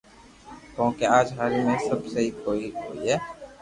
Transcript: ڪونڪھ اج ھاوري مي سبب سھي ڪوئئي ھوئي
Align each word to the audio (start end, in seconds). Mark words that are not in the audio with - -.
ڪونڪھ 0.75 1.01
اج 1.17 1.27
ھاوري 1.37 1.61
مي 1.67 1.75
سبب 1.87 2.01
سھي 2.13 2.23
ڪوئئي 2.43 2.67
ھوئي 2.77 3.13